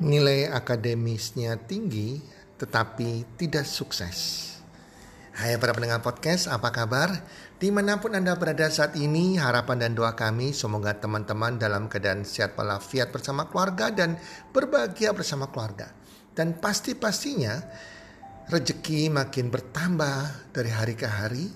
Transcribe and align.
nilai 0.00 0.48
akademisnya 0.48 1.60
tinggi 1.68 2.24
tetapi 2.56 3.36
tidak 3.36 3.68
sukses. 3.68 4.48
Hai 5.36 5.56
para 5.60 5.76
pendengar 5.76 6.00
podcast, 6.00 6.48
apa 6.48 6.72
kabar? 6.72 7.20
Di 7.60 7.68
mana 7.68 8.00
pun 8.00 8.16
Anda 8.16 8.36
berada 8.36 8.68
saat 8.68 8.96
ini, 8.96 9.36
harapan 9.36 9.88
dan 9.88 9.92
doa 9.92 10.16
kami 10.16 10.56
semoga 10.56 10.96
teman-teman 10.96 11.56
dalam 11.56 11.88
keadaan 11.88 12.24
sehat 12.24 12.56
walafiat 12.56 13.12
bersama 13.12 13.48
keluarga 13.48 13.92
dan 13.92 14.16
berbahagia 14.52 15.12
bersama 15.12 15.48
keluarga. 15.48 15.92
Dan 16.32 16.56
pasti-pastinya 16.60 17.60
rezeki 18.48 19.12
makin 19.12 19.48
bertambah 19.48 20.52
dari 20.52 20.70
hari 20.72 20.96
ke 20.96 21.08
hari, 21.08 21.48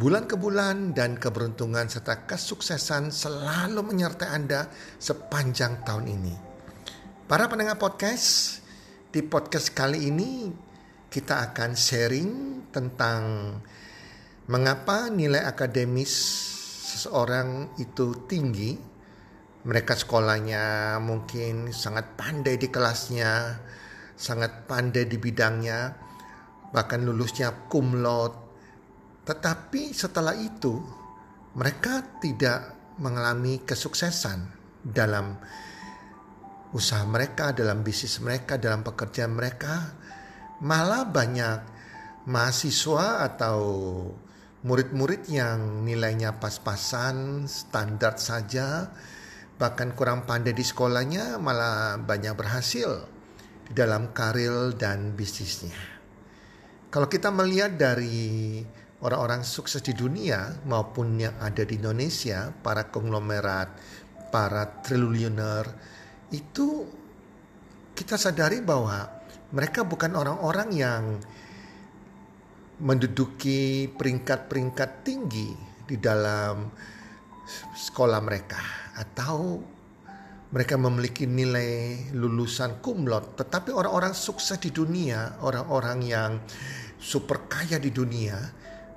bulan 0.00 0.24
ke 0.24 0.36
bulan 0.36 0.96
dan 0.96 1.20
keberuntungan 1.20 1.88
serta 1.88 2.24
kesuksesan 2.24 3.12
selalu 3.12 3.84
menyertai 3.84 4.32
Anda 4.32 4.68
sepanjang 4.96 5.84
tahun 5.84 6.06
ini. 6.08 6.49
Para 7.30 7.46
pendengar 7.46 7.78
podcast, 7.78 8.58
di 9.14 9.22
podcast 9.22 9.70
kali 9.70 10.10
ini 10.10 10.50
kita 11.06 11.46
akan 11.46 11.78
sharing 11.78 12.30
tentang 12.74 13.54
mengapa 14.50 15.06
nilai 15.14 15.46
akademis 15.46 16.10
seseorang 16.90 17.78
itu 17.78 18.26
tinggi. 18.26 18.74
Mereka 19.62 19.94
sekolahnya 19.94 20.98
mungkin 20.98 21.70
sangat 21.70 22.18
pandai 22.18 22.58
di 22.58 22.66
kelasnya, 22.66 23.62
sangat 24.18 24.66
pandai 24.66 25.06
di 25.06 25.14
bidangnya, 25.14 25.94
bahkan 26.74 27.06
lulusnya 27.06 27.70
cum 27.70 27.94
laude. 28.02 28.34
Tetapi 29.22 29.94
setelah 29.94 30.34
itu 30.34 30.82
mereka 31.54 32.02
tidak 32.18 32.74
mengalami 32.98 33.62
kesuksesan 33.62 34.50
dalam 34.82 35.38
usaha 36.70 37.02
mereka, 37.02 37.50
dalam 37.50 37.82
bisnis 37.82 38.22
mereka, 38.22 38.54
dalam 38.54 38.86
pekerjaan 38.86 39.34
mereka, 39.34 39.94
malah 40.62 41.08
banyak 41.08 41.58
mahasiswa 42.30 43.26
atau 43.26 43.58
murid-murid 44.62 45.26
yang 45.32 45.82
nilainya 45.88 46.36
pas-pasan, 46.36 47.48
standar 47.48 48.20
saja, 48.20 48.92
bahkan 49.56 49.96
kurang 49.96 50.28
pandai 50.28 50.52
di 50.52 50.62
sekolahnya, 50.62 51.40
malah 51.40 51.96
banyak 51.96 52.36
berhasil 52.36 53.08
di 53.66 53.72
dalam 53.72 54.12
karir 54.12 54.76
dan 54.76 55.16
bisnisnya. 55.16 55.76
Kalau 56.90 57.06
kita 57.06 57.30
melihat 57.30 57.78
dari 57.78 58.60
orang-orang 59.00 59.46
sukses 59.46 59.80
di 59.80 59.96
dunia 59.96 60.60
maupun 60.68 61.16
yang 61.16 61.38
ada 61.40 61.64
di 61.64 61.80
Indonesia, 61.80 62.52
para 62.52 62.92
konglomerat, 62.92 63.68
para 64.28 64.82
triliuner, 64.84 65.64
itu 66.30 66.86
kita 67.94 68.14
sadari 68.14 68.62
bahwa 68.62 69.06
mereka 69.50 69.82
bukan 69.82 70.14
orang-orang 70.14 70.68
yang 70.72 71.02
menduduki 72.80 73.90
peringkat-peringkat 73.92 74.90
tinggi 75.04 75.52
di 75.84 76.00
dalam 76.00 76.70
sekolah 77.76 78.22
mereka 78.22 78.62
atau 78.96 79.60
mereka 80.50 80.74
memiliki 80.78 81.26
nilai 81.28 82.10
lulusan 82.14 82.80
kumlot 82.80 83.36
tetapi 83.36 83.74
orang-orang 83.74 84.14
sukses 84.14 84.56
di 84.58 84.70
dunia 84.72 85.38
orang-orang 85.44 85.98
yang 86.02 86.30
super 86.96 87.50
kaya 87.50 87.76
di 87.76 87.90
dunia 87.92 88.38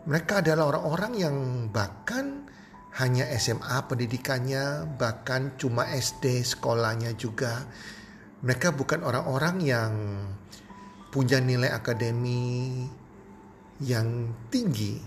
mereka 0.07 0.39
adalah 0.39 0.75
orang-orang 0.75 1.13
yang 1.17 1.35
bahkan 1.73 2.42
hanya 3.01 3.25
SMA 3.41 3.89
pendidikannya, 3.89 4.85
bahkan 5.01 5.57
cuma 5.57 5.89
SD 5.89 6.45
sekolahnya 6.45 7.17
juga. 7.17 7.65
Mereka 8.45 8.77
bukan 8.77 9.01
orang-orang 9.01 9.55
yang 9.65 9.91
punya 11.09 11.41
nilai 11.41 11.73
akademi 11.73 12.85
yang 13.81 14.29
tinggi. 14.53 15.01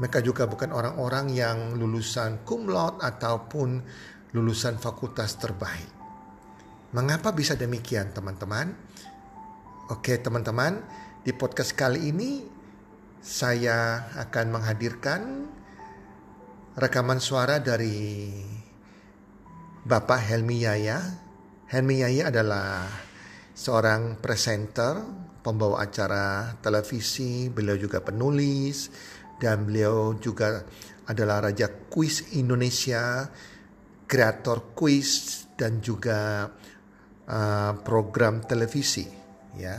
Mereka 0.00 0.24
juga 0.24 0.48
bukan 0.48 0.72
orang-orang 0.72 1.28
yang 1.36 1.76
lulusan 1.76 2.40
cum 2.48 2.64
laude 2.64 3.04
ataupun 3.04 3.84
lulusan 4.32 4.80
fakultas 4.80 5.36
terbaik. 5.36 5.92
Mengapa 6.96 7.36
bisa 7.36 7.52
demikian, 7.52 8.16
teman-teman? 8.16 8.72
Oke, 9.92 10.16
teman-teman, 10.16 10.80
di 11.20 11.36
podcast 11.36 11.76
kali 11.76 12.08
ini 12.08 12.48
saya 13.20 14.08
akan 14.16 14.56
menghadirkan 14.56 15.20
rekaman 16.78 17.18
suara 17.18 17.58
dari 17.58 18.30
Bapak 19.82 20.20
Helmi 20.30 20.62
Yaya. 20.62 20.98
Helmi 21.70 22.02
Yaya 22.02 22.30
adalah 22.30 22.86
seorang 23.54 24.18
presenter, 24.18 25.02
pembawa 25.42 25.86
acara 25.86 26.54
televisi, 26.62 27.50
beliau 27.50 27.78
juga 27.78 28.02
penulis, 28.02 28.90
dan 29.38 29.66
beliau 29.66 30.14
juga 30.18 30.62
adalah 31.06 31.50
Raja 31.50 31.90
Kuis 31.90 32.34
Indonesia, 32.38 33.26
kreator 34.10 34.74
kuis 34.74 35.42
dan 35.54 35.78
juga 35.78 36.50
uh, 37.30 37.72
program 37.86 38.42
televisi 38.42 39.06
ya 39.54 39.78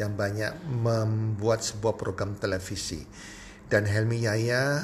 yang 0.00 0.16
banyak 0.16 0.56
membuat 0.72 1.60
sebuah 1.60 2.00
program 2.00 2.32
televisi 2.40 3.04
dan 3.68 3.84
Helmi 3.84 4.24
Yaya 4.24 4.80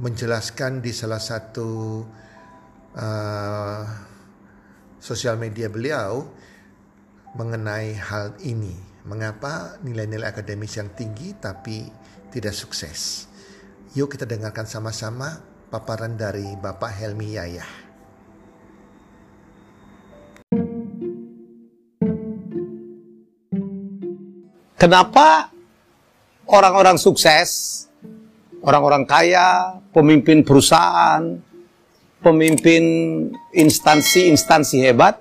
menjelaskan 0.00 0.80
di 0.80 0.92
salah 0.94 1.20
satu 1.20 2.00
uh, 2.96 3.82
sosial 4.96 5.36
media 5.36 5.68
beliau 5.68 6.24
mengenai 7.36 7.96
hal 7.98 8.38
ini. 8.46 8.72
Mengapa 9.02 9.82
nilai-nilai 9.82 10.30
akademis 10.30 10.78
yang 10.78 10.94
tinggi 10.94 11.34
tapi 11.34 11.90
tidak 12.30 12.54
sukses? 12.54 13.26
Yuk 13.98 14.14
kita 14.14 14.24
dengarkan 14.24 14.64
sama-sama 14.64 15.42
paparan 15.68 16.14
dari 16.14 16.54
Bapak 16.54 16.92
Helmi 17.02 17.34
Yayah. 17.34 17.72
Kenapa 24.78 25.46
orang-orang 26.50 26.98
sukses 26.98 27.86
orang-orang 28.62 29.04
kaya, 29.04 29.78
pemimpin 29.90 30.46
perusahaan, 30.46 31.22
pemimpin 32.22 32.82
instansi-instansi 33.50 34.76
hebat, 34.86 35.18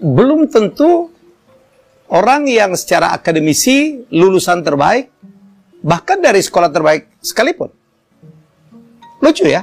belum 0.00 0.48
tentu 0.48 1.12
orang 2.08 2.48
yang 2.48 2.72
secara 2.74 3.12
akademisi 3.12 4.08
lulusan 4.08 4.64
terbaik, 4.64 5.12
bahkan 5.84 6.18
dari 6.18 6.40
sekolah 6.40 6.72
terbaik 6.72 7.12
sekalipun. 7.20 7.70
Lucu 9.22 9.46
ya? 9.46 9.62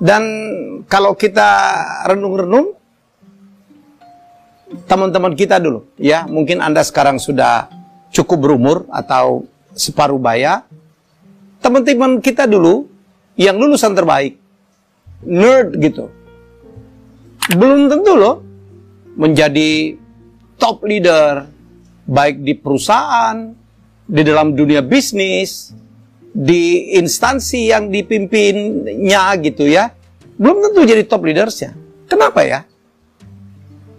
Dan 0.00 0.22
kalau 0.88 1.16
kita 1.16 1.48
renung-renung, 2.08 2.76
teman-teman 4.86 5.34
kita 5.34 5.60
dulu, 5.60 5.86
ya 6.00 6.24
mungkin 6.24 6.62
Anda 6.62 6.80
sekarang 6.84 7.20
sudah 7.20 7.68
cukup 8.10 8.38
berumur 8.48 8.88
atau 8.90 9.44
separuh 9.76 10.18
baya, 10.18 10.64
teman-teman 11.60 12.18
kita 12.20 12.48
dulu 12.48 12.88
yang 13.36 13.56
lulusan 13.56 13.92
terbaik, 13.96 14.36
nerd 15.24 15.76
gitu, 15.80 16.08
belum 17.56 17.88
tentu 17.88 18.12
loh 18.16 18.36
menjadi 19.16 19.96
top 20.60 20.84
leader 20.84 21.48
baik 22.10 22.42
di 22.42 22.52
perusahaan, 22.58 23.52
di 24.10 24.22
dalam 24.26 24.58
dunia 24.58 24.82
bisnis, 24.82 25.70
di 26.30 26.94
instansi 26.98 27.70
yang 27.70 27.88
dipimpinnya 27.88 29.34
gitu 29.38 29.70
ya. 29.70 29.94
Belum 30.40 30.58
tentu 30.64 30.82
jadi 30.82 31.06
top 31.06 31.22
leadersnya. 31.28 31.76
Kenapa 32.10 32.42
ya? 32.42 32.60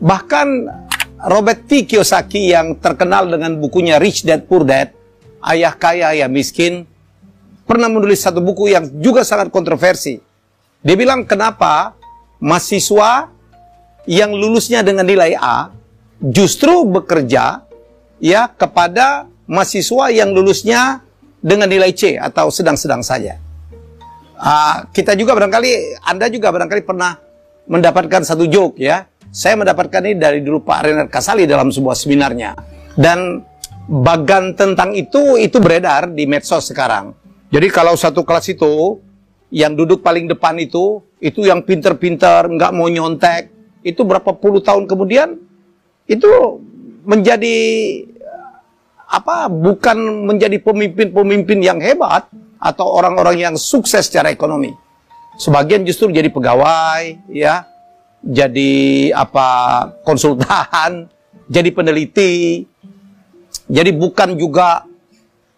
Bahkan 0.02 0.48
Robert 1.30 1.70
T. 1.70 1.86
Kiyosaki 1.86 2.50
yang 2.50 2.82
terkenal 2.82 3.30
dengan 3.30 3.62
bukunya 3.62 4.02
Rich 4.02 4.26
Dad 4.26 4.50
Poor 4.50 4.66
Dad, 4.66 4.90
Ayah 5.40 5.78
Kaya 5.78 6.18
Ayah 6.18 6.28
Miskin, 6.28 6.90
pernah 7.72 7.88
menulis 7.88 8.20
satu 8.20 8.44
buku 8.44 8.68
yang 8.68 8.84
juga 9.00 9.24
sangat 9.24 9.48
kontroversi. 9.48 10.20
Dia 10.84 10.96
bilang 11.00 11.24
kenapa 11.24 11.96
mahasiswa 12.44 13.32
yang 14.04 14.36
lulusnya 14.36 14.84
dengan 14.84 15.08
nilai 15.08 15.40
A 15.40 15.72
justru 16.20 16.84
bekerja 16.84 17.64
ya 18.20 18.52
kepada 18.52 19.32
mahasiswa 19.48 20.12
yang 20.12 20.36
lulusnya 20.36 21.00
dengan 21.40 21.72
nilai 21.72 21.96
C 21.96 22.20
atau 22.20 22.52
sedang-sedang 22.52 23.00
saja. 23.08 23.40
Uh, 24.36 24.84
kita 24.92 25.16
juga 25.16 25.32
barangkali, 25.40 26.04
Anda 26.04 26.28
juga 26.28 26.52
barangkali 26.52 26.84
pernah 26.84 27.16
mendapatkan 27.72 28.28
satu 28.28 28.52
joke 28.52 28.84
ya. 28.84 29.08
Saya 29.32 29.56
mendapatkan 29.56 30.04
ini 30.04 30.20
dari 30.20 30.44
dulu 30.44 30.60
Pak 30.60 30.80
Renat 30.92 31.08
Kasali 31.08 31.48
dalam 31.48 31.72
sebuah 31.72 31.96
seminarnya. 31.96 32.52
Dan 33.00 33.40
bagan 33.88 34.60
tentang 34.60 34.92
itu, 34.92 35.40
itu 35.40 35.56
beredar 35.64 36.12
di 36.12 36.28
medsos 36.28 36.68
sekarang. 36.68 37.21
Jadi 37.52 37.68
kalau 37.68 38.00
satu 38.00 38.24
kelas 38.24 38.48
itu 38.48 39.04
yang 39.52 39.76
duduk 39.76 40.00
paling 40.00 40.26
depan 40.32 40.56
itu 40.56 41.04
itu 41.20 41.44
yang 41.46 41.62
pinter-pinter, 41.62 42.48
nggak 42.48 42.72
mau 42.72 42.88
nyontek, 42.88 43.52
itu 43.84 44.02
berapa 44.08 44.32
puluh 44.34 44.64
tahun 44.64 44.88
kemudian 44.88 45.38
itu 46.08 46.30
menjadi 47.04 47.58
apa 49.12 49.52
bukan 49.52 50.26
menjadi 50.32 50.58
pemimpin-pemimpin 50.64 51.60
yang 51.60 51.84
hebat 51.84 52.32
atau 52.58 52.88
orang-orang 52.88 53.44
yang 53.44 53.56
sukses 53.60 54.08
secara 54.08 54.32
ekonomi. 54.32 54.72
Sebagian 55.36 55.84
justru 55.84 56.08
jadi 56.14 56.32
pegawai, 56.32 57.20
ya, 57.28 57.68
jadi 58.24 59.12
apa 59.12 59.48
konsultan, 60.08 61.12
jadi 61.56 61.70
peneliti. 61.76 62.66
Jadi 63.72 63.92
bukan 63.96 64.36
juga 64.36 64.84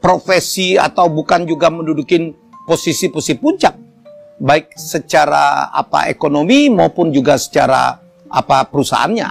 profesi 0.04 0.76
atau 0.76 1.08
bukan 1.08 1.48
juga 1.48 1.72
mendudukin 1.72 2.36
posisi-posisi 2.68 3.40
puncak 3.40 3.76
baik 4.44 4.76
secara 4.76 5.72
apa 5.72 6.12
ekonomi 6.12 6.68
maupun 6.68 7.16
juga 7.16 7.40
secara 7.40 8.04
apa 8.28 8.68
perusahaannya. 8.68 9.30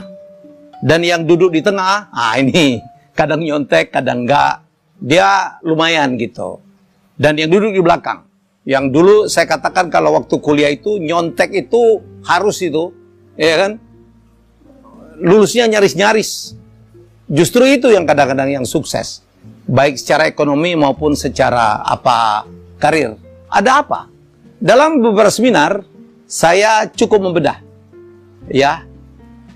Dan 0.83 1.05
yang 1.05 1.29
duduk 1.29 1.55
di 1.55 1.61
tengah, 1.63 2.11
ah 2.11 2.35
ini 2.41 2.81
kadang 3.13 3.45
nyontek, 3.45 3.93
kadang 3.93 4.25
enggak. 4.25 4.65
Dia 4.99 5.61
lumayan 5.63 6.17
gitu. 6.17 6.59
Dan 7.15 7.39
yang 7.39 7.53
duduk 7.53 7.71
di 7.77 7.83
belakang, 7.85 8.27
yang 8.67 8.91
dulu 8.91 9.31
saya 9.31 9.47
katakan 9.47 9.93
kalau 9.93 10.17
waktu 10.19 10.35
kuliah 10.43 10.71
itu 10.73 10.99
nyontek 10.99 11.55
itu 11.55 12.03
harus 12.27 12.59
itu, 12.63 12.91
ya 13.39 13.69
kan? 13.69 13.73
Lulusnya 15.23 15.71
nyaris-nyaris. 15.71 16.59
Justru 17.31 17.63
itu 17.69 17.95
yang 17.95 18.03
kadang-kadang 18.03 18.51
yang 18.51 18.67
sukses, 18.67 19.23
baik 19.67 19.97
secara 19.97 20.29
ekonomi 20.29 20.75
maupun 20.75 21.17
secara 21.17 21.81
apa 21.83 22.47
karir. 22.77 23.17
Ada 23.49 23.85
apa? 23.85 24.09
Dalam 24.63 25.03
beberapa 25.03 25.31
seminar 25.31 25.83
saya 26.27 26.89
cukup 26.89 27.29
membedah, 27.31 27.59
ya. 28.49 28.87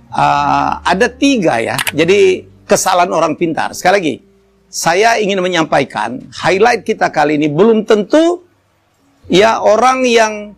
Uh, 0.07 0.81
ada 0.87 1.11
tiga 1.13 1.61
ya. 1.61 1.77
Jadi 1.93 2.47
kesalahan 2.65 3.13
orang 3.13 3.37
pintar. 3.37 3.77
Sekali 3.77 3.95
lagi, 3.97 4.15
saya 4.67 5.17
ingin 5.21 5.39
menyampaikan 5.41 6.21
highlight 6.33 6.83
kita 6.83 7.09
kali 7.13 7.37
ini 7.39 7.49
belum 7.53 7.85
tentu 7.85 8.45
ya 9.31 9.61
orang 9.61 10.07
yang 10.07 10.57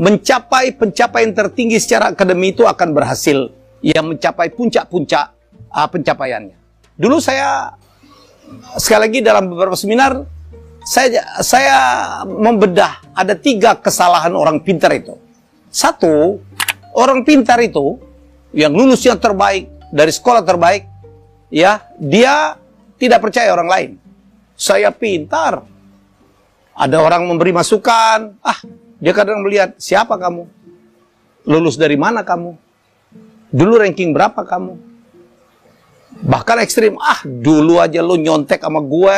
mencapai 0.00 0.72
pencapaian 0.76 1.30
tertinggi 1.34 1.76
secara 1.76 2.14
akademi 2.14 2.56
itu 2.56 2.64
akan 2.64 2.96
berhasil 2.96 3.52
yang 3.84 4.12
mencapai 4.12 4.48
puncak-puncak 4.52 5.32
uh, 5.72 5.88
pencapaiannya. 5.88 6.56
Dulu 6.96 7.16
saya 7.20 7.79
sekali 8.78 9.00
lagi 9.08 9.18
dalam 9.22 9.50
beberapa 9.50 9.74
seminar 9.74 10.24
saya 10.84 11.22
saya 11.44 11.78
membedah 12.24 13.12
ada 13.12 13.36
tiga 13.36 13.76
kesalahan 13.76 14.32
orang 14.32 14.64
pintar 14.64 14.90
itu. 14.96 15.16
Satu, 15.70 16.40
orang 16.96 17.22
pintar 17.22 17.60
itu 17.62 18.00
yang 18.50 18.74
lulus 18.74 19.06
yang 19.06 19.20
terbaik 19.20 19.70
dari 19.94 20.10
sekolah 20.10 20.42
terbaik 20.42 20.88
ya 21.52 21.84
dia 22.00 22.56
tidak 22.96 23.20
percaya 23.22 23.52
orang 23.52 23.68
lain. 23.68 23.90
Saya 24.56 24.92
pintar. 24.92 25.64
Ada 26.80 26.96
orang 26.96 27.28
memberi 27.28 27.52
masukan, 27.52 28.40
ah 28.40 28.56
dia 28.96 29.12
kadang 29.12 29.44
melihat 29.44 29.76
siapa 29.76 30.16
kamu, 30.16 30.48
lulus 31.44 31.76
dari 31.76 32.00
mana 32.00 32.24
kamu, 32.24 32.56
dulu 33.52 33.74
ranking 33.84 34.16
berapa 34.16 34.40
kamu. 34.48 34.89
Bahkan 36.10 36.56
ekstrim, 36.66 36.98
ah 36.98 37.22
dulu 37.22 37.78
aja 37.78 38.02
lo 38.02 38.18
nyontek 38.18 38.60
sama 38.60 38.82
gue, 38.82 39.16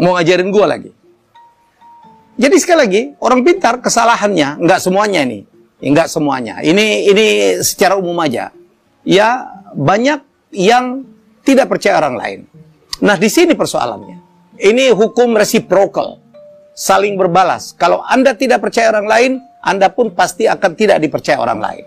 mau 0.00 0.16
ngajarin 0.16 0.48
gue 0.48 0.66
lagi. 0.66 0.90
Jadi 2.40 2.56
sekali 2.56 2.78
lagi, 2.80 3.02
orang 3.20 3.44
pintar 3.44 3.84
kesalahannya, 3.84 4.64
nggak 4.64 4.80
semuanya 4.80 5.20
nih, 5.28 5.44
nggak 5.84 6.08
semuanya. 6.08 6.54
Ini 6.64 7.12
ini 7.12 7.26
secara 7.60 8.00
umum 8.00 8.16
aja. 8.24 8.48
Ya 9.04 9.60
banyak 9.76 10.24
yang 10.56 11.04
tidak 11.44 11.68
percaya 11.68 12.00
orang 12.00 12.16
lain. 12.16 12.40
Nah, 13.00 13.16
di 13.16 13.28
sini 13.32 13.56
persoalannya. 13.56 14.16
Ini 14.60 14.92
hukum 14.92 15.32
reciprocal. 15.36 16.20
Saling 16.76 17.16
berbalas. 17.16 17.72
Kalau 17.76 18.04
Anda 18.04 18.36
tidak 18.36 18.60
percaya 18.60 18.92
orang 18.92 19.08
lain, 19.08 19.32
Anda 19.64 19.88
pun 19.88 20.12
pasti 20.12 20.44
akan 20.44 20.76
tidak 20.76 21.00
dipercaya 21.00 21.40
orang 21.40 21.60
lain. 21.60 21.84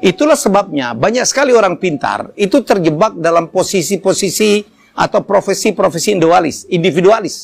Itulah 0.00 0.36
sebabnya 0.36 0.96
banyak 0.96 1.28
sekali 1.28 1.52
orang 1.52 1.76
pintar 1.76 2.32
itu 2.32 2.64
terjebak 2.64 3.20
dalam 3.20 3.52
posisi-posisi 3.52 4.64
atau 4.96 5.20
profesi-profesi 5.20 6.16
individualis, 6.16 6.64
individualis. 6.72 7.36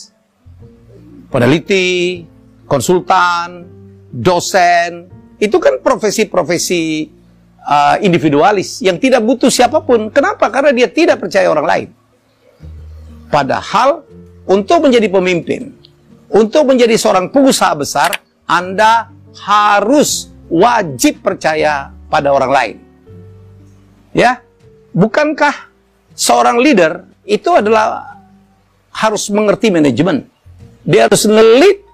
Peneliti, 1.28 2.24
konsultan, 2.64 3.68
dosen, 4.08 5.12
itu 5.36 5.60
kan 5.60 5.84
profesi-profesi 5.84 7.12
uh, 7.60 8.00
individualis 8.00 8.80
yang 8.80 8.96
tidak 8.96 9.20
butuh 9.20 9.52
siapa 9.52 9.84
pun. 9.84 10.08
Kenapa? 10.08 10.48
Karena 10.48 10.72
dia 10.72 10.88
tidak 10.88 11.20
percaya 11.20 11.52
orang 11.52 11.66
lain. 11.68 11.88
Padahal 13.28 14.00
untuk 14.48 14.88
menjadi 14.88 15.12
pemimpin, 15.12 15.76
untuk 16.32 16.72
menjadi 16.72 16.96
seorang 16.96 17.28
pengusaha 17.28 17.74
besar, 17.76 18.16
Anda 18.48 19.12
harus 19.44 20.32
wajib 20.48 21.20
percaya 21.20 21.95
pada 22.06 22.32
orang 22.32 22.52
lain. 22.52 22.76
Ya, 24.16 24.40
bukankah 24.96 25.68
seorang 26.16 26.56
leader 26.56 27.04
itu 27.28 27.52
adalah 27.52 28.16
harus 28.94 29.28
mengerti 29.28 29.68
manajemen. 29.68 30.24
Dia 30.86 31.10
harus 31.10 31.28
ngelit 31.28 31.84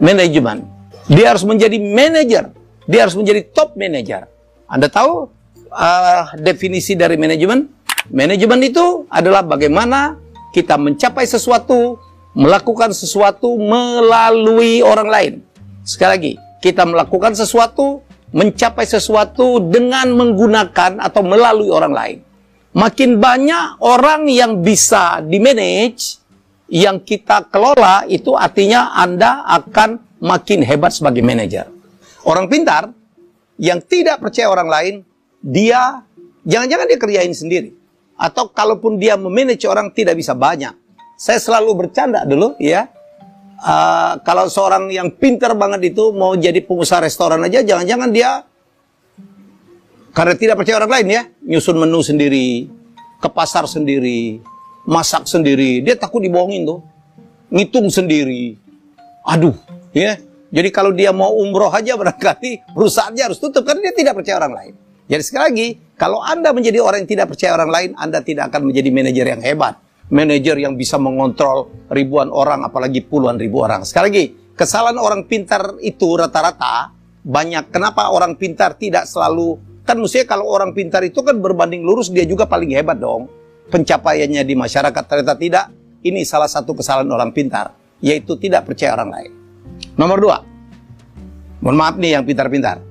manajemen. 0.00 0.64
Dia 1.10 1.34
harus 1.34 1.44
menjadi 1.44 1.76
manajer. 1.76 2.44
Dia 2.88 3.04
harus 3.04 3.18
menjadi 3.18 3.44
top 3.52 3.76
manager. 3.76 4.24
Anda 4.70 4.88
tahu 4.88 5.28
uh, 5.68 6.24
definisi 6.40 6.96
dari 6.96 7.20
manajemen? 7.20 7.68
Manajemen 8.08 8.60
itu 8.64 9.06
adalah 9.12 9.44
bagaimana 9.44 10.16
kita 10.56 10.80
mencapai 10.80 11.28
sesuatu, 11.28 12.00
melakukan 12.32 12.90
sesuatu 12.96 13.54
melalui 13.60 14.80
orang 14.80 15.08
lain. 15.08 15.32
Sekali 15.84 16.10
lagi, 16.10 16.32
kita 16.62 16.86
melakukan 16.86 17.34
sesuatu, 17.34 18.02
mencapai 18.32 18.88
sesuatu 18.88 19.60
dengan 19.60 20.12
menggunakan 20.16 20.98
atau 20.98 21.22
melalui 21.24 21.68
orang 21.68 21.92
lain. 21.92 22.18
Makin 22.72 23.20
banyak 23.20 23.84
orang 23.84 24.32
yang 24.32 24.64
bisa 24.64 25.20
di-manage, 25.20 26.16
yang 26.72 27.04
kita 27.04 27.52
kelola, 27.52 28.08
itu 28.08 28.32
artinya 28.32 28.96
Anda 28.96 29.44
akan 29.44 30.16
makin 30.24 30.64
hebat 30.64 30.96
sebagai 30.96 31.20
manajer. 31.20 31.68
Orang 32.24 32.48
pintar 32.48 32.88
yang 33.60 33.84
tidak 33.84 34.24
percaya 34.24 34.48
orang 34.48 34.68
lain, 34.72 34.94
dia 35.44 36.00
jangan-jangan 36.48 36.88
dia 36.88 36.98
kerjain 36.98 37.34
sendiri. 37.36 37.70
Atau 38.16 38.48
kalaupun 38.48 38.96
dia 38.96 39.20
memanage 39.20 39.68
orang 39.68 39.92
tidak 39.92 40.16
bisa 40.16 40.32
banyak. 40.32 40.72
Saya 41.20 41.36
selalu 41.36 41.86
bercanda 41.86 42.24
dulu 42.24 42.56
ya. 42.56 42.88
Uh, 43.62 44.18
kalau 44.26 44.50
seorang 44.50 44.90
yang 44.90 45.06
pintar 45.14 45.54
banget 45.54 45.94
itu 45.94 46.10
mau 46.10 46.34
jadi 46.34 46.58
pengusaha 46.58 46.98
restoran 47.06 47.38
aja, 47.46 47.62
jangan-jangan 47.62 48.10
dia 48.10 48.42
karena 50.12 50.34
tidak 50.36 50.60
percaya 50.60 50.82
orang 50.82 50.92
lain 50.98 51.06
ya, 51.08 51.22
nyusun 51.46 51.78
menu 51.78 52.02
sendiri, 52.02 52.66
ke 53.22 53.28
pasar 53.30 53.64
sendiri, 53.64 54.42
masak 54.84 55.24
sendiri, 55.30 55.80
dia 55.80 55.96
takut 55.96 56.20
dibohongin 56.20 56.66
tuh, 56.66 56.82
ngitung 57.48 57.88
sendiri. 57.88 58.58
Aduh, 59.24 59.54
ya. 59.94 60.18
Jadi 60.52 60.68
kalau 60.68 60.92
dia 60.92 61.16
mau 61.16 61.32
umroh 61.32 61.72
aja 61.72 61.96
barangkali 61.96 62.76
perusahaannya 62.76 63.24
harus 63.24 63.40
tutup 63.40 63.64
karena 63.64 63.88
dia 63.88 63.94
tidak 63.96 64.20
percaya 64.20 64.36
orang 64.36 64.52
lain. 64.52 64.74
Jadi 65.08 65.22
sekali 65.24 65.44
lagi, 65.48 65.68
kalau 65.96 66.20
Anda 66.20 66.52
menjadi 66.52 66.84
orang 66.84 67.06
yang 67.06 67.10
tidak 67.16 67.26
percaya 67.32 67.56
orang 67.56 67.70
lain, 67.72 67.90
Anda 67.96 68.20
tidak 68.20 68.52
akan 68.52 68.68
menjadi 68.68 68.88
manajer 68.92 69.26
yang 69.32 69.40
hebat. 69.40 69.80
Manajer 70.10 70.58
yang 70.58 70.74
bisa 70.74 70.98
mengontrol 70.98 71.70
ribuan 71.92 72.32
orang, 72.32 72.66
apalagi 72.66 73.04
puluhan 73.04 73.38
ribu 73.38 73.62
orang. 73.62 73.86
Sekali 73.86 74.06
lagi, 74.10 74.24
kesalahan 74.58 74.98
orang 74.98 75.28
pintar 75.30 75.78
itu 75.78 76.18
rata-rata 76.18 76.90
banyak. 77.22 77.70
Kenapa 77.70 78.10
orang 78.10 78.34
pintar 78.34 78.74
tidak 78.74 79.06
selalu... 79.06 79.60
Kan 79.82 79.98
mestinya 79.98 80.38
kalau 80.38 80.46
orang 80.46 80.74
pintar 80.74 81.02
itu 81.02 81.22
kan 81.26 81.38
berbanding 81.42 81.82
lurus, 81.82 82.10
dia 82.10 82.22
juga 82.22 82.46
paling 82.46 82.70
hebat 82.74 82.98
dong. 83.02 83.26
Pencapaiannya 83.70 84.42
di 84.46 84.54
masyarakat 84.54 85.02
ternyata 85.06 85.34
tidak. 85.34 85.66
Ini 86.02 86.22
salah 86.26 86.50
satu 86.50 86.74
kesalahan 86.74 87.06
orang 87.10 87.30
pintar, 87.30 87.74
yaitu 88.02 88.34
tidak 88.38 88.66
percaya 88.66 88.98
orang 88.98 89.10
lain. 89.14 89.32
Nomor 89.94 90.18
dua, 90.18 90.38
mohon 91.62 91.78
maaf 91.78 91.94
nih 91.94 92.18
yang 92.18 92.26
pintar-pintar. 92.26 92.82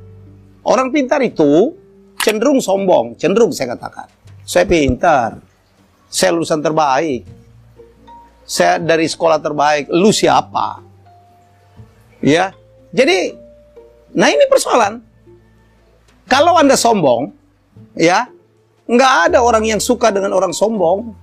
Orang 0.64 0.96
pintar 0.96 1.20
itu 1.20 1.76
cenderung 2.24 2.64
sombong, 2.64 3.20
cenderung 3.20 3.52
saya 3.52 3.76
katakan. 3.76 4.08
Saya 4.48 4.64
pintar, 4.64 5.44
saya 6.12 6.36
lulusan 6.36 6.60
terbaik, 6.60 7.24
saya 8.44 8.78
dari 8.78 9.08
sekolah 9.08 9.40
terbaik, 9.40 9.88
lu 9.88 10.12
siapa? 10.12 10.84
Ya, 12.20 12.52
jadi, 12.92 13.34
nah 14.12 14.28
ini 14.28 14.46
persoalan. 14.52 15.00
Kalau 16.28 16.60
anda 16.60 16.76
sombong, 16.76 17.32
ya, 17.96 18.28
nggak 18.86 19.32
ada 19.32 19.40
orang 19.40 19.64
yang 19.64 19.80
suka 19.80 20.12
dengan 20.12 20.36
orang 20.36 20.52
sombong. 20.52 21.16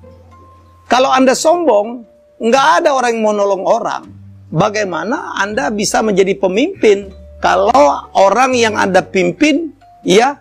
Kalau 0.88 1.12
anda 1.12 1.37
sombong, 1.37 2.02
nggak 2.40 2.66
ada 2.83 2.97
orang 2.97 3.12
yang 3.12 3.23
mau 3.23 3.37
nolong 3.37 3.64
orang 3.68 4.18
bagaimana 4.52 5.37
Anda 5.38 5.68
bisa 5.68 6.00
menjadi 6.00 6.37
pemimpin 6.37 7.12
kalau 7.38 7.73
orang 8.16 8.57
yang 8.57 8.75
Anda 8.75 9.04
pimpin 9.04 9.73
ya 10.02 10.40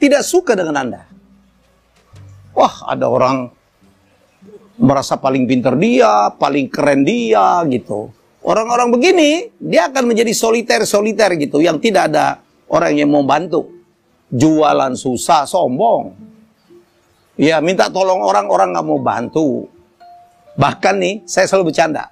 tidak 0.00 0.26
suka 0.26 0.58
dengan 0.58 0.76
Anda. 0.82 1.02
Wah, 2.52 2.74
ada 2.90 3.08
orang 3.08 3.48
merasa 4.82 5.14
paling 5.14 5.46
pintar 5.46 5.78
dia, 5.78 6.34
paling 6.34 6.66
keren 6.66 7.06
dia 7.06 7.62
gitu. 7.70 8.10
Orang-orang 8.42 8.90
begini, 8.90 9.54
dia 9.62 9.86
akan 9.86 10.10
menjadi 10.10 10.34
soliter-soliter 10.34 11.38
gitu, 11.38 11.62
yang 11.62 11.78
tidak 11.78 12.10
ada 12.10 12.42
orang 12.66 12.98
yang 12.98 13.06
mau 13.06 13.22
bantu. 13.22 13.70
Jualan 14.34 14.98
susah, 14.98 15.46
sombong. 15.46 16.10
Ya, 17.38 17.62
minta 17.62 17.86
tolong 17.86 18.18
orang, 18.26 18.50
orang 18.50 18.74
nggak 18.74 18.86
mau 18.86 18.98
bantu. 18.98 19.70
Bahkan 20.58 20.94
nih, 20.98 21.14
saya 21.22 21.46
selalu 21.46 21.70
bercanda. 21.70 22.10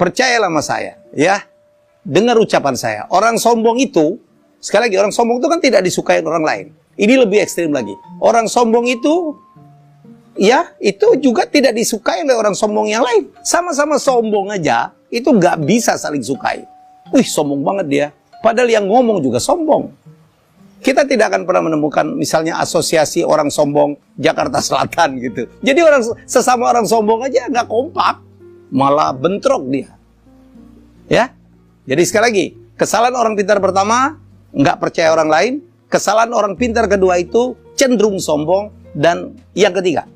Percayalah 0.00 0.48
sama 0.48 0.62
saya, 0.64 0.96
ya. 1.12 1.44
Dengar 2.00 2.40
ucapan 2.40 2.72
saya. 2.72 3.04
Orang 3.12 3.36
sombong 3.36 3.76
itu, 3.76 4.16
sekali 4.56 4.88
lagi, 4.88 4.96
orang 4.96 5.12
sombong 5.12 5.44
itu 5.44 5.48
kan 5.52 5.60
tidak 5.60 5.84
disukai 5.84 6.24
orang 6.24 6.46
lain. 6.48 6.66
Ini 6.96 7.14
lebih 7.20 7.44
ekstrim 7.44 7.68
lagi. 7.70 7.92
Orang 8.24 8.48
sombong 8.48 8.88
itu 8.88 9.36
ya 10.38 10.72
itu 10.78 11.18
juga 11.18 11.44
tidak 11.44 11.74
disukai 11.74 12.22
oleh 12.22 12.38
orang 12.38 12.54
sombong 12.54 12.86
yang 12.86 13.02
lain. 13.02 13.28
Sama-sama 13.42 13.98
sombong 13.98 14.54
aja, 14.54 14.94
itu 15.10 15.28
nggak 15.28 15.66
bisa 15.66 15.98
saling 15.98 16.22
sukai. 16.22 16.64
Wih, 17.10 17.26
sombong 17.26 17.60
banget 17.66 17.86
dia. 17.90 18.06
Padahal 18.38 18.70
yang 18.70 18.86
ngomong 18.86 19.18
juga 19.18 19.42
sombong. 19.42 19.90
Kita 20.78 21.02
tidak 21.02 21.34
akan 21.34 21.42
pernah 21.42 21.66
menemukan 21.66 22.06
misalnya 22.14 22.62
asosiasi 22.62 23.26
orang 23.26 23.50
sombong 23.50 23.98
Jakarta 24.14 24.62
Selatan 24.62 25.18
gitu. 25.18 25.50
Jadi 25.58 25.80
orang 25.82 26.06
sesama 26.22 26.70
orang 26.70 26.86
sombong 26.86 27.26
aja 27.26 27.50
nggak 27.50 27.66
kompak, 27.66 28.22
malah 28.70 29.10
bentrok 29.10 29.66
dia. 29.66 29.90
Ya, 31.10 31.34
jadi 31.82 32.02
sekali 32.06 32.24
lagi 32.30 32.46
kesalahan 32.78 33.16
orang 33.18 33.34
pintar 33.34 33.58
pertama 33.58 34.22
nggak 34.54 34.78
percaya 34.78 35.10
orang 35.10 35.26
lain, 35.26 35.52
kesalahan 35.90 36.30
orang 36.30 36.54
pintar 36.54 36.86
kedua 36.86 37.18
itu 37.18 37.58
cenderung 37.74 38.22
sombong 38.22 38.70
dan 38.94 39.34
yang 39.58 39.74
ketiga 39.74 40.06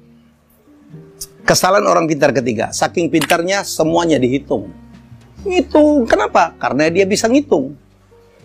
Kesalahan 1.43 1.85
orang 1.85 2.07
pintar 2.07 2.31
ketiga, 2.31 2.71
saking 2.71 3.11
pintarnya 3.11 3.67
semuanya 3.67 4.17
dihitung. 4.17 4.71
Ngitung, 5.43 6.07
kenapa? 6.07 6.55
Karena 6.55 6.87
dia 6.87 7.03
bisa 7.03 7.27
ngitung. 7.27 7.75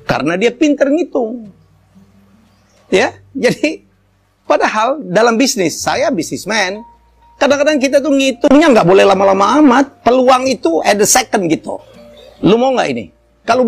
Karena 0.08 0.34
dia 0.34 0.50
pintar 0.50 0.90
ngitung. 0.90 1.54
Ya, 2.90 3.20
jadi 3.36 3.84
padahal 4.48 5.04
dalam 5.04 5.36
bisnis, 5.36 5.78
saya 5.78 6.10
bisnismen, 6.10 6.82
kadang-kadang 7.38 7.78
kita 7.78 8.02
tuh 8.02 8.16
ngitungnya 8.16 8.74
nggak 8.74 8.88
boleh 8.88 9.06
lama-lama 9.06 9.62
amat. 9.62 9.86
Peluang 10.02 10.48
itu 10.50 10.82
at 10.82 10.98
the 10.98 11.06
second 11.06 11.46
gitu. 11.52 11.78
Lu 12.42 12.56
mau 12.58 12.74
nggak 12.74 12.90
ini? 12.90 13.06
Kalau 13.46 13.64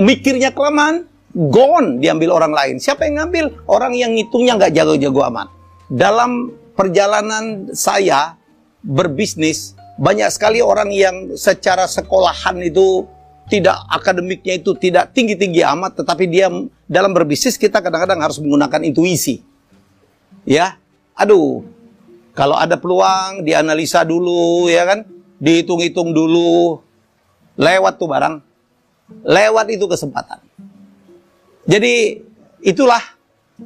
mikirnya 0.00 0.50
kelamaan, 0.54 1.06
gone 1.34 2.00
diambil 2.00 2.34
orang 2.34 2.52
lain. 2.54 2.74
Siapa 2.82 3.06
yang 3.06 3.22
ngambil? 3.22 3.66
Orang 3.68 3.92
yang 3.94 4.14
ngitungnya 4.16 4.56
nggak 4.58 4.72
jago-jago 4.72 5.20
amat. 5.30 5.48
Dalam 5.90 6.54
perjalanan 6.80 7.68
saya 7.76 8.40
berbisnis, 8.80 9.76
banyak 10.00 10.32
sekali 10.32 10.64
orang 10.64 10.88
yang 10.88 11.36
secara 11.36 11.84
sekolahan 11.84 12.56
itu 12.64 13.04
tidak 13.52 13.76
akademiknya 13.92 14.56
itu 14.56 14.72
tidak 14.80 15.12
tinggi-tinggi 15.12 15.60
amat, 15.60 16.00
tetapi 16.00 16.24
dia 16.24 16.48
dalam 16.88 17.12
berbisnis 17.12 17.60
kita 17.60 17.84
kadang-kadang 17.84 18.24
harus 18.24 18.40
menggunakan 18.40 18.80
intuisi. 18.80 19.44
Ya, 20.48 20.80
aduh, 21.12 21.68
kalau 22.32 22.56
ada 22.56 22.80
peluang 22.80 23.44
dianalisa 23.44 24.00
dulu, 24.08 24.72
ya 24.72 24.88
kan, 24.88 25.04
dihitung-hitung 25.36 26.16
dulu, 26.16 26.80
lewat 27.60 28.00
tuh 28.00 28.08
barang, 28.08 28.40
lewat 29.20 29.66
itu 29.68 29.84
kesempatan. 29.84 30.40
Jadi 31.68 32.24
itulah 32.64 33.04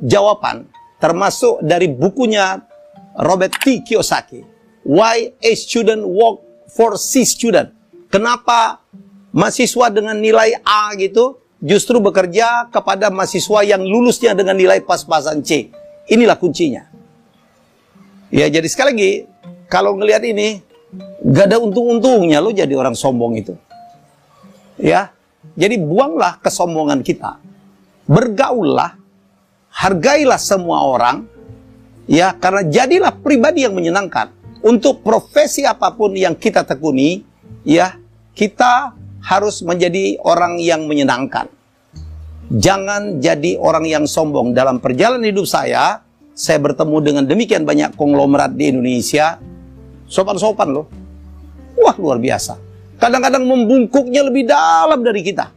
jawaban, 0.02 0.66
termasuk 0.98 1.62
dari 1.62 1.86
bukunya 1.86 2.73
Robert 3.18 3.54
T. 3.62 3.82
Kiyosaki. 3.86 4.42
Why 4.84 5.32
a 5.40 5.52
student 5.56 6.04
work 6.04 6.68
for 6.70 6.98
C 7.00 7.24
student? 7.24 7.72
Kenapa 8.10 8.82
mahasiswa 9.34 9.90
dengan 9.90 10.18
nilai 10.20 10.60
A 10.62 10.92
gitu 10.98 11.40
justru 11.62 11.98
bekerja 11.98 12.68
kepada 12.68 13.08
mahasiswa 13.08 13.64
yang 13.64 13.82
lulusnya 13.82 14.36
dengan 14.36 14.58
nilai 14.58 14.82
pas-pasan 14.84 15.40
C? 15.40 15.72
Inilah 16.10 16.36
kuncinya. 16.36 16.84
Ya 18.34 18.50
jadi 18.50 18.66
sekali 18.66 18.88
lagi, 18.92 19.12
kalau 19.70 19.96
ngelihat 19.96 20.26
ini, 20.26 20.60
gak 21.22 21.54
ada 21.54 21.58
untung-untungnya 21.62 22.42
lo 22.42 22.52
jadi 22.52 22.74
orang 22.76 22.92
sombong 22.98 23.38
itu. 23.40 23.54
Ya, 24.74 25.14
jadi 25.54 25.78
buanglah 25.78 26.42
kesombongan 26.42 27.06
kita. 27.06 27.38
Bergaullah, 28.10 28.98
hargailah 29.70 30.36
semua 30.36 30.82
orang, 30.82 31.30
Ya, 32.04 32.36
karena 32.36 32.68
jadilah 32.68 33.12
pribadi 33.16 33.64
yang 33.64 33.72
menyenangkan. 33.72 34.32
Untuk 34.64 35.04
profesi 35.04 35.64
apa 35.64 35.92
pun 35.92 36.16
yang 36.16 36.36
kita 36.36 36.64
tekuni, 36.64 37.24
ya, 37.64 37.96
kita 38.32 38.96
harus 39.24 39.64
menjadi 39.64 40.20
orang 40.20 40.60
yang 40.60 40.84
menyenangkan. 40.84 41.48
Jangan 42.52 43.24
jadi 43.24 43.56
orang 43.56 43.88
yang 43.88 44.04
sombong. 44.04 44.52
Dalam 44.52 44.80
perjalanan 44.80 45.24
hidup 45.24 45.48
saya, 45.48 46.04
saya 46.36 46.60
bertemu 46.60 46.96
dengan 47.00 47.24
demikian 47.24 47.64
banyak 47.64 47.96
konglomerat 47.96 48.52
di 48.52 48.68
Indonesia. 48.68 49.40
Sopan-sopan 50.04 50.68
loh. 50.68 50.86
Wah, 51.80 51.96
luar 51.96 52.20
biasa. 52.20 52.60
Kadang-kadang 53.00 53.48
membungkuknya 53.48 54.22
lebih 54.28 54.44
dalam 54.44 55.00
dari 55.00 55.24
kita. 55.24 55.48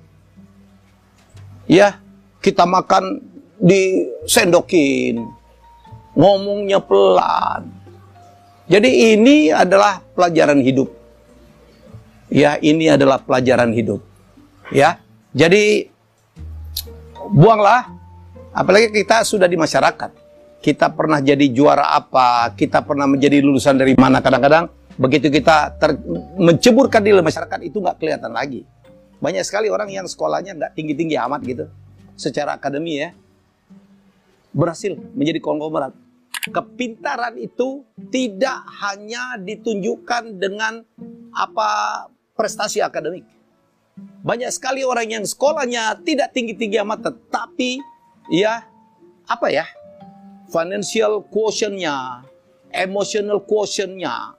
Ya, 1.68 2.00
kita 2.40 2.64
makan 2.64 3.20
disendokin, 3.60 5.28
ngomongnya 6.18 6.82
pelan. 6.82 7.70
Jadi 8.66 9.14
ini 9.14 9.54
adalah 9.54 10.02
pelajaran 10.18 10.60
hidup. 10.60 10.90
Ya, 12.28 12.60
ini 12.60 12.92
adalah 12.92 13.22
pelajaran 13.22 13.72
hidup. 13.72 14.02
Ya. 14.74 15.00
Jadi 15.32 15.88
buanglah 17.32 17.88
apalagi 18.52 18.90
kita 18.90 19.22
sudah 19.22 19.46
di 19.46 19.56
masyarakat. 19.56 20.26
Kita 20.58 20.90
pernah 20.92 21.22
jadi 21.22 21.48
juara 21.54 21.94
apa, 21.94 22.52
kita 22.58 22.82
pernah 22.82 23.06
menjadi 23.06 23.40
lulusan 23.40 23.78
dari 23.78 23.94
mana 23.94 24.20
kadang-kadang 24.20 24.68
begitu 24.98 25.30
kita 25.30 25.78
ter, 25.78 25.94
menceburkan 26.36 27.06
di 27.06 27.14
masyarakat 27.14 27.60
itu 27.62 27.78
nggak 27.78 28.02
kelihatan 28.02 28.34
lagi. 28.34 28.66
Banyak 29.22 29.46
sekali 29.46 29.70
orang 29.70 29.94
yang 29.94 30.10
sekolahnya 30.10 30.58
nggak 30.58 30.72
tinggi-tinggi 30.74 31.16
amat 31.24 31.42
gitu 31.46 31.66
secara 32.18 32.58
akademi 32.58 32.98
ya 32.98 33.14
berhasil 34.58 34.98
menjadi 35.14 35.38
konglomerat 35.38 35.94
kepintaran 36.50 37.36
itu 37.38 37.84
tidak 38.12 38.64
hanya 38.84 39.38
ditunjukkan 39.40 40.40
dengan 40.40 40.84
apa 41.36 41.70
prestasi 42.34 42.82
akademik. 42.82 43.26
Banyak 43.98 44.52
sekali 44.54 44.86
orang 44.86 45.10
yang 45.10 45.26
sekolahnya 45.26 45.98
tidak 46.06 46.34
tinggi-tinggi 46.34 46.78
amat 46.86 47.10
tetapi 47.10 47.82
ya 48.30 48.66
apa 49.26 49.50
ya? 49.50 49.66
financial 50.48 51.28
quotientnya, 51.28 52.24
emotional 52.72 53.44
quotientnya, 53.44 54.36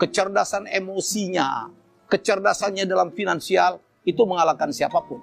kecerdasan 0.00 0.64
emosinya, 0.64 1.68
kecerdasannya 2.08 2.88
dalam 2.88 3.12
finansial 3.12 3.78
itu 4.08 4.24
mengalahkan 4.24 4.72
siapa 4.72 5.04
pun. 5.04 5.20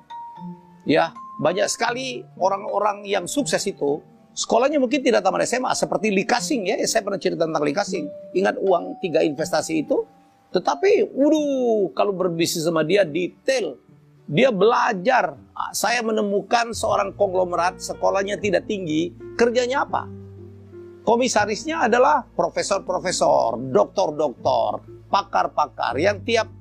Ya, 0.85 1.11
banyak 1.41 1.67
sekali 1.67 2.23
orang-orang 2.39 3.03
yang 3.03 3.25
sukses 3.25 3.65
itu 3.67 3.99
Sekolahnya 4.37 4.77
mungkin 4.77 5.01
tidak 5.01 5.25
tamat 5.25 5.49
SMA 5.49 5.73
seperti 5.73 6.13
Likasing 6.13 6.69
ya. 6.69 6.77
Saya 6.85 7.01
pernah 7.01 7.17
cerita 7.17 7.49
tentang 7.49 7.65
Likasing. 7.65 8.05
Ingat 8.37 8.61
uang 8.61 9.01
tiga 9.01 9.25
investasi 9.25 9.81
itu? 9.81 10.05
Tetapi, 10.53 11.09
waduh, 11.09 11.89
kalau 11.97 12.13
berbisnis 12.13 12.69
sama 12.69 12.85
dia 12.85 13.01
detail. 13.01 13.81
Dia 14.29 14.53
belajar. 14.53 15.33
Ah, 15.57 15.73
saya 15.73 16.05
menemukan 16.05 16.69
seorang 16.69 17.17
konglomerat 17.17 17.81
sekolahnya 17.81 18.37
tidak 18.37 18.69
tinggi. 18.69 19.09
Kerjanya 19.33 19.89
apa? 19.89 20.05
Komisarisnya 21.01 21.89
adalah 21.89 22.21
profesor-profesor, 22.21 23.57
doktor-doktor, 23.71 24.85
pakar-pakar 25.09 25.97
yang 25.97 26.21
tiap 26.21 26.51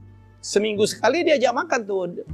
seminggu 0.40 0.86
sekali 0.88 1.26
dia 1.26 1.52
makan 1.52 1.80
tuh. 1.84 2.24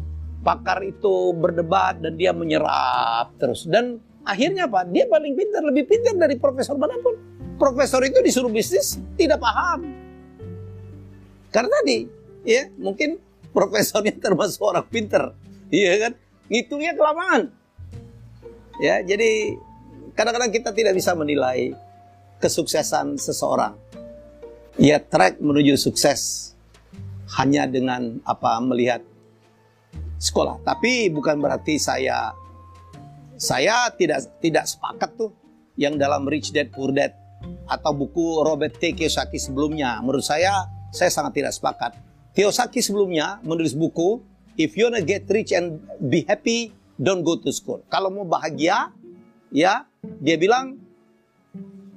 Pakar 0.46 0.86
itu 0.86 1.34
berdebat 1.34 1.98
dan 1.98 2.14
dia 2.14 2.30
menyerap 2.30 3.32
terus. 3.40 3.64
Dan 3.64 4.11
Akhirnya 4.22 4.70
apa? 4.70 4.86
Dia 4.86 5.10
paling 5.10 5.34
pintar, 5.34 5.62
lebih 5.66 5.84
pintar 5.90 6.14
dari 6.14 6.38
profesor 6.38 6.78
mana 6.78 6.94
pun. 7.02 7.14
Profesor 7.58 8.02
itu 8.06 8.22
disuruh 8.22 8.50
bisnis 8.50 8.98
tidak 9.18 9.42
paham. 9.42 9.86
Karena 11.50 11.68
tadi, 11.82 12.06
ya 12.46 12.70
mungkin 12.78 13.18
profesornya 13.50 14.14
termasuk 14.24 14.62
orang 14.62 14.86
pintar, 14.88 15.34
iya 15.68 15.98
kan? 16.08 16.12
Ngitungnya 16.48 16.96
kelamaan. 16.96 17.52
Ya, 18.80 19.04
jadi 19.04 19.58
kadang-kadang 20.16 20.50
kita 20.50 20.70
tidak 20.72 20.96
bisa 20.96 21.12
menilai 21.12 21.76
kesuksesan 22.40 23.20
seseorang. 23.20 23.76
Ya, 24.80 24.96
track 24.96 25.38
menuju 25.38 25.76
sukses 25.76 26.52
hanya 27.36 27.68
dengan 27.68 28.22
apa 28.24 28.56
melihat 28.64 29.04
sekolah. 30.16 30.62
Tapi 30.64 31.12
bukan 31.12 31.36
berarti 31.42 31.76
saya 31.76 32.32
Saya 33.42 33.90
tidak 33.98 34.38
tidak 34.38 34.70
sepakat 34.70 35.18
tuh 35.18 35.34
yang 35.74 35.98
dalam 35.98 36.22
Rich 36.30 36.54
Dad 36.54 36.70
Poor 36.70 36.94
Dad 36.94 37.10
atau 37.66 37.90
buku 37.90 38.46
Robert 38.46 38.78
T. 38.78 38.94
Kiyosaki 38.94 39.42
sebelumnya. 39.42 39.98
Menurut 39.98 40.22
saya, 40.22 40.70
saya 40.94 41.10
sangat 41.10 41.42
tidak 41.42 41.50
sepakat. 41.50 41.98
Kiyosaki 42.38 42.78
sebelumnya 42.78 43.42
menulis 43.42 43.74
buku 43.74 44.22
If 44.52 44.76
you 44.76 44.92
wanna 44.92 45.00
get 45.00 45.24
rich 45.32 45.48
and 45.56 45.80
be 45.96 46.28
happy, 46.28 46.76
don't 47.00 47.24
go 47.24 47.40
to 47.40 47.48
school. 47.48 47.80
Kalau 47.88 48.12
mau 48.12 48.28
bahagia, 48.28 48.92
ya, 49.48 49.88
dia 50.20 50.36
bilang 50.36 50.76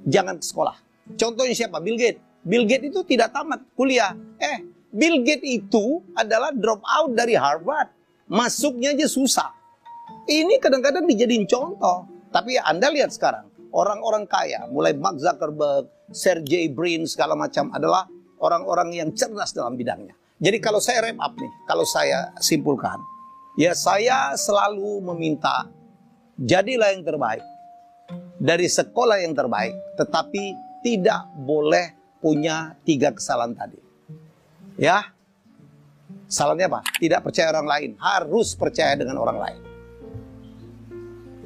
jangan 0.08 0.40
ke 0.40 0.44
sekolah. 0.44 0.76
Contohnya 1.20 1.52
siapa? 1.52 1.84
Bill 1.84 2.00
Gates. 2.00 2.20
Bill 2.40 2.64
Gates 2.64 2.88
itu 2.88 3.00
tidak 3.04 3.36
tamat 3.36 3.60
kuliah. 3.76 4.16
Eh, 4.40 4.64
Bill 4.88 5.20
Gates 5.20 5.44
itu 5.44 6.00
adalah 6.16 6.48
drop 6.56 6.80
out 6.80 7.12
dari 7.12 7.36
Harvard. 7.36 7.92
Masuknya 8.24 8.96
aja 8.96 9.04
susah. 9.04 9.52
Ini 10.26 10.58
kadang-kadang 10.58 11.06
dijadiin 11.06 11.46
contoh. 11.46 12.10
Tapi 12.34 12.58
Anda 12.58 12.90
lihat 12.90 13.14
sekarang, 13.14 13.46
orang-orang 13.70 14.26
kaya, 14.26 14.66
mulai 14.68 14.92
Mark 14.98 15.22
Zuckerberg, 15.22 15.86
Sergey 16.10 16.66
Brin, 16.68 17.06
segala 17.06 17.38
macam 17.38 17.70
adalah 17.70 18.10
orang-orang 18.42 18.92
yang 18.92 19.08
cerdas 19.14 19.54
dalam 19.54 19.78
bidangnya. 19.78 20.12
Jadi 20.36 20.58
kalau 20.60 20.82
saya 20.82 21.00
wrap 21.00 21.16
up 21.22 21.32
nih, 21.38 21.52
kalau 21.64 21.86
saya 21.88 22.34
simpulkan, 22.42 23.00
ya 23.56 23.72
saya 23.72 24.36
selalu 24.36 25.00
meminta 25.00 25.64
jadilah 26.36 26.92
yang 26.92 27.06
terbaik 27.06 27.44
dari 28.36 28.68
sekolah 28.68 29.24
yang 29.24 29.32
terbaik, 29.32 29.72
tetapi 29.96 30.52
tidak 30.84 31.24
boleh 31.40 31.96
punya 32.20 32.76
tiga 32.84 33.16
kesalahan 33.16 33.56
tadi. 33.56 33.80
Ya, 34.76 35.08
salahnya 36.28 36.68
apa? 36.68 36.84
Tidak 37.00 37.24
percaya 37.24 37.48
orang 37.56 37.68
lain, 37.70 37.90
harus 37.96 38.52
percaya 38.52 38.92
dengan 38.92 39.16
orang 39.16 39.38
lain. 39.40 39.75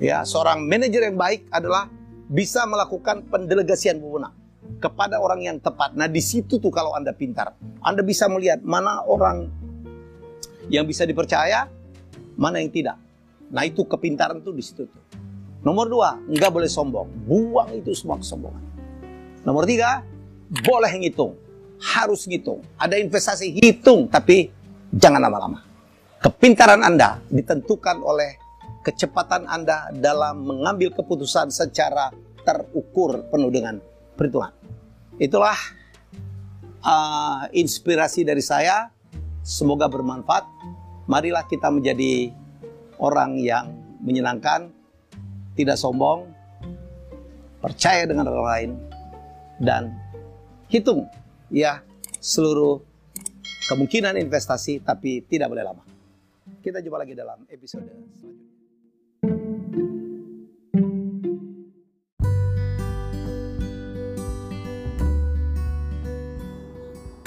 Ya, 0.00 0.24
seorang 0.24 0.64
manajer 0.64 1.12
yang 1.12 1.20
baik 1.20 1.52
adalah 1.52 1.92
bisa 2.32 2.64
melakukan 2.64 3.20
pendelegasian 3.28 4.00
wewenang 4.00 4.32
kepada 4.80 5.20
orang 5.20 5.44
yang 5.44 5.56
tepat. 5.60 5.92
Nah, 5.92 6.08
di 6.08 6.24
situ 6.24 6.56
tuh 6.56 6.72
kalau 6.72 6.96
Anda 6.96 7.12
pintar, 7.12 7.52
Anda 7.84 8.00
bisa 8.00 8.24
melihat 8.32 8.64
mana 8.64 9.04
orang 9.04 9.52
yang 10.72 10.88
bisa 10.88 11.04
dipercaya, 11.04 11.68
mana 12.40 12.64
yang 12.64 12.72
tidak. 12.72 12.96
Nah, 13.52 13.68
itu 13.68 13.84
kepintaran 13.84 14.40
tuh 14.40 14.56
di 14.56 14.64
situ 14.64 14.88
tuh. 14.88 15.02
Nomor 15.60 15.92
dua, 15.92 16.16
nggak 16.16 16.48
boleh 16.48 16.70
sombong. 16.72 17.28
Buang 17.28 17.68
itu 17.76 17.92
semua 17.92 18.16
kesombongan. 18.16 18.64
Nomor 19.44 19.68
tiga, 19.68 20.00
boleh 20.64 20.96
ngitung. 20.96 21.36
Harus 21.76 22.24
ngitung. 22.24 22.64
Ada 22.80 22.96
investasi, 22.96 23.52
hitung. 23.60 24.08
Tapi 24.08 24.48
jangan 24.96 25.20
lama-lama. 25.20 25.60
Kepintaran 26.24 26.80
Anda 26.80 27.20
ditentukan 27.28 28.00
oleh 28.00 28.39
kecepatan 28.80 29.44
Anda 29.44 29.92
dalam 29.92 30.44
mengambil 30.44 30.92
keputusan 30.96 31.52
secara 31.52 32.12
terukur 32.44 33.28
penuh 33.28 33.52
dengan 33.52 33.78
perhitungan. 34.16 34.52
Itulah 35.20 35.56
uh, 36.84 37.44
inspirasi 37.52 38.24
dari 38.24 38.40
saya. 38.40 38.88
Semoga 39.40 39.88
bermanfaat. 39.88 40.44
Marilah 41.08 41.44
kita 41.48 41.72
menjadi 41.72 42.32
orang 43.00 43.40
yang 43.40 43.72
menyenangkan, 44.04 44.68
tidak 45.56 45.76
sombong, 45.80 46.28
percaya 47.60 48.04
dengan 48.04 48.28
orang 48.32 48.46
lain, 48.46 48.70
dan 49.60 49.92
hitung 50.68 51.08
ya 51.52 51.82
seluruh 52.20 52.80
kemungkinan 53.68 54.16
investasi, 54.20 54.80
tapi 54.84 55.24
tidak 55.26 55.50
boleh 55.50 55.64
lama. 55.64 55.82
Kita 56.60 56.80
jumpa 56.84 57.00
lagi 57.00 57.16
dalam 57.16 57.44
episode 57.48 57.84
selanjutnya. 57.88 58.49